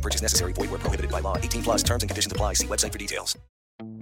Purchase 0.00 0.22
necessary. 0.22 0.52
Void 0.52 0.70
where 0.70 0.78
prohibited 0.78 1.10
by 1.10 1.20
law. 1.20 1.36
18 1.36 1.62
plus 1.62 1.82
terms 1.82 2.02
and 2.02 2.10
conditions 2.10 2.32
apply. 2.32 2.54
See 2.54 2.66
website 2.66 2.92
for 2.92 2.98
details. 2.98 3.36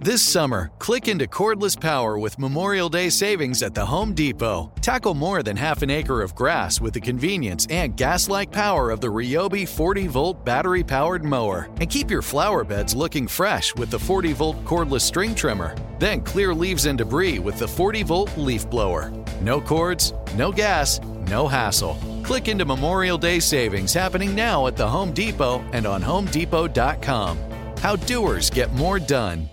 This 0.01 0.23
summer, 0.23 0.71
click 0.79 1.09
into 1.09 1.27
cordless 1.27 1.79
power 1.79 2.19
with 2.19 2.39
Memorial 2.39 2.89
Day 2.89 3.09
savings 3.11 3.63
at 3.63 3.75
the 3.75 3.85
Home 3.85 4.13
Depot. 4.13 4.73
Tackle 4.81 5.15
more 5.15 5.43
than 5.43 5.57
half 5.57 5.83
an 5.83 5.91
acre 5.91 6.23
of 6.23 6.35
grass 6.35 6.81
with 6.81 6.95
the 6.95 7.01
convenience 7.01 7.67
and 7.71 7.97
gas 7.97 8.29
like 8.29 8.51
power 8.51 8.91
of 8.91 9.01
the 9.01 9.07
Ryobi 9.09 9.69
40 9.69 10.07
volt 10.09 10.45
battery 10.45 10.83
powered 10.83 11.25
mower. 11.25 11.69
And 11.81 11.91
keep 11.91 12.11
your 12.11 12.23
flower 12.23 12.65
beds 12.65 12.95
looking 12.95 13.29
fresh 13.29 13.75
with 13.75 13.91
the 13.91 13.99
40 13.99 14.33
volt 14.33 14.65
cordless 14.65 15.03
string 15.03 15.35
trimmer. 15.35 15.77
Then 15.99 16.23
clear 16.23 16.55
leaves 16.55 16.87
and 16.87 16.99
debris 16.99 17.39
with 17.39 17.59
the 17.59 17.69
40 17.69 18.03
volt 18.03 18.37
leaf 18.37 18.69
blower. 18.69 19.13
No 19.41 19.61
cords, 19.61 20.13
no 20.35 20.51
gas, 20.51 21.01
no 21.29 21.47
hassle. 21.47 22.18
Click 22.29 22.49
into 22.49 22.67
Memorial 22.67 23.17
Day 23.17 23.41
savings 23.41 23.95
happening 23.95 24.35
now 24.35 24.67
at 24.67 24.77
the 24.77 24.87
Home 24.87 25.13
Depot 25.15 25.65
and 25.73 25.87
on 25.87 26.03
HomeDepot.com. 26.03 27.39
How 27.79 27.97
doers 27.97 28.51
get 28.51 28.71
more 28.75 28.99
done. 28.99 29.49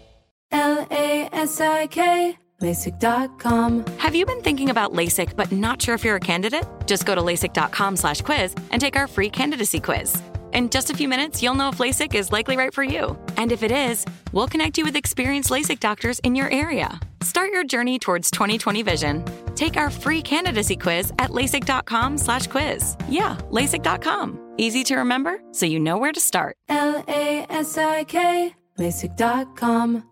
L 0.51 0.85
A 0.91 1.29
S 1.31 1.61
I 1.61 1.87
K, 1.87 2.37
LASIK.com. 2.61 3.85
Have 3.97 4.13
you 4.13 4.25
been 4.25 4.41
thinking 4.41 4.71
about 4.71 4.91
LASIK 4.91 5.37
but 5.37 5.53
not 5.53 5.81
sure 5.81 5.95
if 5.95 6.03
you're 6.03 6.17
a 6.17 6.19
candidate? 6.19 6.65
Just 6.85 7.05
go 7.05 7.15
to 7.15 7.21
LASIK.com 7.21 7.95
slash 7.95 8.19
quiz 8.19 8.53
and 8.71 8.81
take 8.81 8.97
our 8.97 9.07
free 9.07 9.29
candidacy 9.29 9.79
quiz. 9.79 10.21
In 10.51 10.69
just 10.69 10.89
a 10.89 10.93
few 10.93 11.07
minutes, 11.07 11.41
you'll 11.41 11.55
know 11.55 11.69
if 11.69 11.77
LASIK 11.77 12.13
is 12.13 12.33
likely 12.33 12.57
right 12.57 12.73
for 12.73 12.83
you. 12.83 13.17
And 13.37 13.53
if 13.53 13.63
it 13.63 13.71
is, 13.71 14.05
we'll 14.33 14.49
connect 14.49 14.77
you 14.77 14.83
with 14.83 14.97
experienced 14.97 15.49
LASIK 15.49 15.79
doctors 15.79 16.19
in 16.19 16.35
your 16.35 16.51
area. 16.51 16.99
Start 17.25 17.49
your 17.51 17.63
journey 17.63 17.97
towards 17.97 18.29
2020 18.29 18.83
vision. 18.83 19.25
Take 19.55 19.77
our 19.77 19.89
free 19.89 20.21
candidacy 20.21 20.77
quiz 20.77 21.11
at 21.17 21.31
LASIK.com 21.31 22.19
slash 22.19 22.45
quiz. 22.45 22.95
Yeah, 23.09 23.35
LASIK.com. 23.49 24.53
Easy 24.59 24.83
to 24.83 24.97
remember, 24.97 25.39
so 25.51 25.65
you 25.65 25.79
know 25.79 25.97
where 25.97 26.11
to 26.11 26.19
start. 26.19 26.55
L 26.69 27.03
A 27.07 27.47
S 27.49 27.79
I 27.79 28.03
K, 28.03 28.53
LASIK.com. 28.77 30.07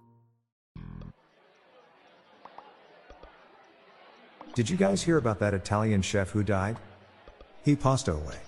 Did 4.56 4.72
you 4.72 4.76
guys 4.76 5.04
hear 5.04 5.18
about 5.18 5.38
that 5.38 5.54
Italian 5.54 6.02
chef 6.02 6.32
who 6.32 6.42
died? 6.42 6.78
He 7.64 7.76
passed 7.76 8.08
away. 8.08 8.40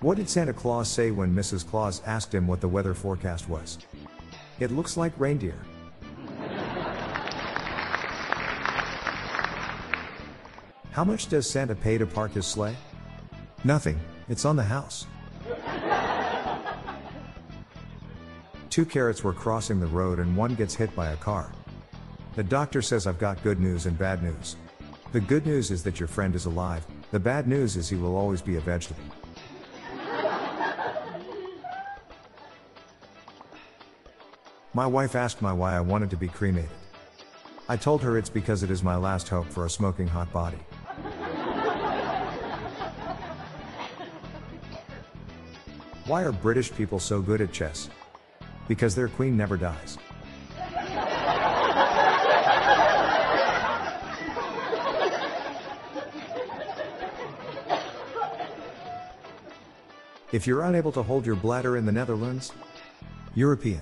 What 0.00 0.16
did 0.16 0.28
Santa 0.28 0.52
Claus 0.52 0.88
say 0.88 1.12
when 1.12 1.32
Mrs. 1.32 1.64
Claus 1.64 2.02
asked 2.04 2.34
him 2.34 2.48
what 2.48 2.60
the 2.60 2.68
weather 2.68 2.92
forecast 2.92 3.48
was? 3.48 3.78
It 4.58 4.70
looks 4.70 4.96
like 4.96 5.12
reindeer. 5.18 5.58
How 10.92 11.04
much 11.04 11.28
does 11.28 11.48
Santa 11.48 11.74
pay 11.74 11.98
to 11.98 12.06
park 12.06 12.32
his 12.32 12.46
sleigh? 12.46 12.74
Nothing, 13.64 14.00
it's 14.28 14.46
on 14.46 14.56
the 14.56 14.62
house. 14.62 15.06
Two 18.70 18.86
carrots 18.86 19.22
were 19.22 19.34
crossing 19.34 19.78
the 19.78 19.86
road 19.86 20.18
and 20.18 20.36
one 20.36 20.54
gets 20.54 20.74
hit 20.74 20.94
by 20.96 21.10
a 21.10 21.16
car. 21.16 21.52
The 22.34 22.44
doctor 22.44 22.80
says 22.80 23.06
I've 23.06 23.18
got 23.18 23.42
good 23.42 23.60
news 23.60 23.84
and 23.84 23.98
bad 23.98 24.22
news. 24.22 24.56
The 25.12 25.20
good 25.20 25.46
news 25.46 25.70
is 25.70 25.82
that 25.82 26.00
your 26.00 26.08
friend 26.08 26.34
is 26.34 26.46
alive, 26.46 26.86
the 27.10 27.20
bad 27.20 27.46
news 27.46 27.76
is 27.76 27.88
he 27.88 27.96
will 27.96 28.16
always 28.16 28.42
be 28.42 28.56
a 28.56 28.60
vegetable. 28.60 29.04
My 34.76 34.86
wife 34.86 35.16
asked 35.16 35.40
me 35.40 35.48
why 35.52 35.74
I 35.74 35.80
wanted 35.80 36.10
to 36.10 36.18
be 36.18 36.28
cremated. 36.28 36.68
I 37.66 37.78
told 37.78 38.02
her 38.02 38.18
it's 38.18 38.28
because 38.28 38.62
it 38.62 38.70
is 38.70 38.82
my 38.82 38.94
last 38.94 39.26
hope 39.26 39.46
for 39.46 39.64
a 39.64 39.70
smoking 39.70 40.06
hot 40.06 40.30
body. 40.34 40.58
Why 46.04 46.24
are 46.24 46.30
British 46.30 46.70
people 46.74 47.00
so 47.00 47.22
good 47.22 47.40
at 47.40 47.52
chess? 47.52 47.88
Because 48.68 48.94
their 48.94 49.08
queen 49.08 49.34
never 49.34 49.56
dies. 49.56 49.96
If 60.32 60.46
you're 60.46 60.64
unable 60.64 60.92
to 60.92 61.02
hold 61.02 61.24
your 61.24 61.36
bladder 61.36 61.78
in 61.78 61.86
the 61.86 61.92
Netherlands, 61.92 62.52
European. 63.34 63.80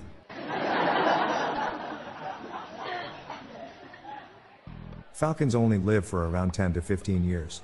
Falcons 5.15 5.55
only 5.55 5.77
live 5.77 6.05
for 6.05 6.27
around 6.27 6.53
10 6.53 6.73
to 6.73 6.81
15 6.81 7.23
years. 7.23 7.61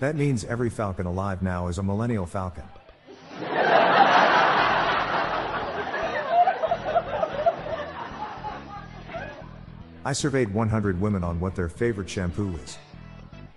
That 0.00 0.16
means 0.16 0.42
every 0.46 0.70
falcon 0.70 1.04
alive 1.04 1.42
now 1.42 1.68
is 1.68 1.76
a 1.76 1.82
millennial 1.82 2.24
falcon. 2.24 2.64
I 10.02 10.14
surveyed 10.14 10.54
100 10.54 10.98
women 10.98 11.22
on 11.22 11.38
what 11.40 11.54
their 11.54 11.68
favorite 11.68 12.08
shampoo 12.08 12.56
is. 12.64 12.78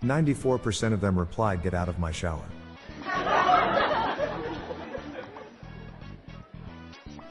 94% 0.03 0.91
of 0.91 0.99
them 0.99 1.17
replied, 1.17 1.63
Get 1.63 1.73
out 1.73 1.87
of 1.87 1.97
my 1.97 2.11
shower. 2.11 2.43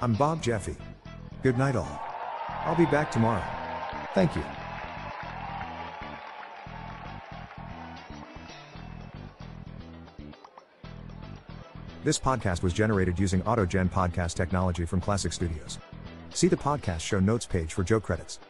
I'm 0.01 0.15
Bob 0.15 0.43
Jeffy. 0.43 0.77
Good 1.43 1.59
night, 1.59 1.77
all. 1.77 2.01
I'll 2.65 2.75
be 2.75 2.87
back 2.87 3.11
tomorrow. 3.11 3.45
Thank 4.15 4.35
you. 4.35 4.43
This 12.05 12.19
podcast 12.19 12.63
was 12.63 12.75
generated 12.75 13.19
using 13.19 13.41
AutoGen 13.45 13.89
podcast 13.89 14.35
technology 14.35 14.85
from 14.85 15.01
Classic 15.01 15.33
Studios. 15.33 15.79
See 16.35 16.49
the 16.49 16.57
podcast 16.57 17.01
show 17.01 17.19
notes 17.19 17.47
page 17.47 17.73
for 17.73 17.83
Joe 17.83 17.99
credits. 17.99 18.41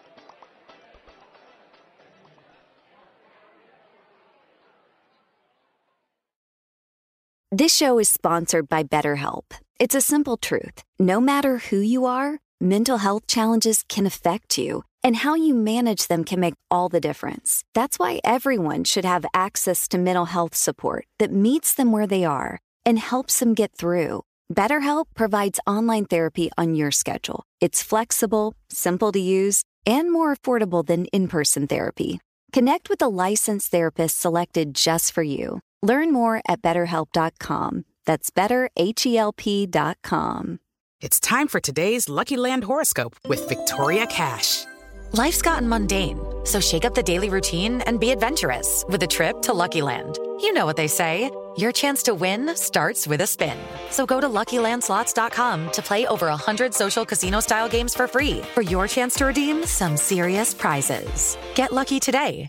This 7.53 7.73
show 7.73 8.01
is 8.01 8.09
sponsored 8.09 8.69
by 8.69 8.83
BetterHelp. 8.83 9.45
It's 9.79 9.95
a 9.95 10.01
simple 10.01 10.37
truth. 10.37 10.83
No 10.99 11.21
matter 11.21 11.59
who 11.59 11.79
you 11.79 12.07
are, 12.07 12.41
mental 12.61 12.99
health 12.99 13.29
challenges 13.29 13.85
can 13.89 14.05
affect 14.05 14.59
you, 14.59 14.83
and 15.05 15.15
how 15.15 15.37
you 15.37 15.55
manage 15.55 16.09
them 16.09 16.25
can 16.25 16.41
make 16.41 16.55
all 16.73 16.89
the 16.89 17.01
difference. 17.01 17.63
That's 17.73 18.01
why 18.01 18.21
everyone 18.25 18.83
should 18.83 19.05
have 19.05 19.25
access 19.33 19.87
to 19.89 19.99
mental 19.99 20.25
health 20.25 20.57
support 20.57 21.07
that 21.21 21.31
meets 21.31 21.73
them 21.73 21.93
where 21.93 22.09
they 22.09 22.25
are 22.25 22.59
and 22.85 22.99
helps 22.99 23.41
them 23.41 23.55
get 23.55 23.77
through. 23.77 24.23
BetterHelp 24.53 25.07
provides 25.15 25.61
online 25.67 26.05
therapy 26.07 26.51
on 26.59 26.75
your 26.75 26.91
schedule. 26.91 27.45
It's 27.61 27.83
flexible, 27.83 28.55
simple 28.69 29.13
to 29.13 29.21
use, 29.21 29.65
and 29.87 30.13
more 30.13 30.35
affordable 30.35 30.87
than 30.87 31.07
in 31.07 31.29
person 31.29 31.67
therapy. 31.67 32.21
Connect 32.53 32.89
with 32.89 33.03
a 33.03 33.09
licensed 33.09 33.71
therapist 33.71 34.21
selected 34.21 34.75
just 34.75 35.13
for 35.13 35.23
you. 35.23 35.61
Learn 35.83 36.13
more 36.13 36.41
at 36.47 36.63
betterhelp.com. 36.63 37.85
That's 38.07 38.31
betterhelp.com. 38.31 40.61
It's 41.01 41.21
time 41.21 41.49
for 41.49 41.61
today's 41.61 42.09
Lucky 42.09 42.37
Land 42.37 42.65
horoscope 42.65 43.17
with 43.29 43.49
Victoria 43.49 44.07
Cash. 44.07 44.65
Life's 45.13 45.43
gotten 45.43 45.69
mundane, 45.69 46.19
so 46.45 46.61
shake 46.61 46.85
up 46.85 46.95
the 46.95 47.03
daily 47.03 47.29
routine 47.29 47.83
and 47.83 48.01
be 48.01 48.11
adventurous 48.11 48.85
with 48.89 49.03
a 49.03 49.07
trip 49.07 49.43
to 49.43 49.53
Lucky 49.53 49.83
Land. 49.83 50.19
You 50.41 50.53
know 50.53 50.65
what 50.65 50.77
they 50.77 50.89
say 50.89 51.31
your 51.59 51.73
chance 51.73 52.03
to 52.05 52.15
win 52.15 52.57
starts 52.57 53.07
with 53.07 53.21
a 53.21 53.27
spin. 53.27 53.59
So 53.91 54.07
go 54.07 54.21
to 54.21 54.29
luckylandslots.com 54.29 55.71
to 55.73 55.83
play 55.83 56.07
over 56.07 56.29
100 56.29 56.73
social 56.73 57.05
casino 57.05 57.41
style 57.41 57.69
games 57.69 57.95
for 57.95 58.09
free 58.09 58.41
for 58.55 58.63
your 58.63 58.89
chance 58.89 59.15
to 59.17 59.27
redeem 59.27 59.67
some 59.67 59.97
serious 59.99 60.55
prizes. 60.55 61.37
Get 61.55 61.73
lucky 61.73 62.01
today 62.01 62.47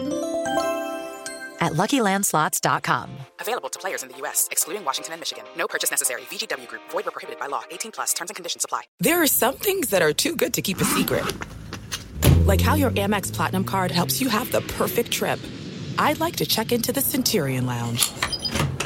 at 1.62 1.74
luckylandslots.com. 1.74 3.10
Available 3.40 3.70
to 3.70 3.80
players 3.80 4.04
in 4.04 4.10
the 4.10 4.18
U.S., 4.18 4.48
excluding 4.52 4.86
Washington 4.86 5.14
and 5.14 5.22
Michigan. 5.22 5.44
No 5.58 5.68
purchase 5.68 5.92
necessary. 5.92 6.22
VGW 6.24 6.68
Group, 6.68 6.82
void 6.90 7.06
were 7.06 7.12
prohibited 7.12 7.40
by 7.40 7.48
law. 7.48 7.64
18 7.72 7.92
plus 7.92 8.14
terms 8.14 8.30
and 8.30 8.36
conditions 8.36 8.66
apply. 8.66 8.84
There 9.00 9.22
are 9.22 9.28
some 9.28 9.56
things 9.56 9.90
that 9.90 10.02
are 10.02 10.14
too 10.14 10.36
good 10.36 10.54
to 10.54 10.62
keep 10.62 10.80
a 10.80 10.86
secret. 10.86 11.26
Like 12.46 12.62
how 12.62 12.76
your 12.76 12.92
Amex 12.92 13.34
Platinum 13.34 13.64
card 13.64 13.92
helps 13.92 14.22
you 14.22 14.30
have 14.30 14.52
the 14.52 14.62
perfect 14.62 15.12
trip. 15.12 15.40
I'd 15.98 16.20
like 16.20 16.36
to 16.38 16.46
check 16.46 16.72
into 16.72 16.92
the 16.92 17.02
Centurion 17.02 17.66
Lounge 17.66 18.12